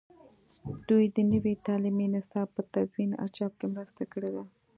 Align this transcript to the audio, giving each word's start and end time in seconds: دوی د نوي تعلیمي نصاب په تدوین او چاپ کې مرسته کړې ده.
دوی 0.87 1.05
د 1.15 1.17
نوي 1.31 1.53
تعلیمي 1.65 2.07
نصاب 2.15 2.47
په 2.55 2.61
تدوین 2.71 3.11
او 3.21 3.27
چاپ 3.35 3.53
کې 3.59 3.67
مرسته 3.75 4.03
کړې 4.11 4.29
ده. 4.35 4.43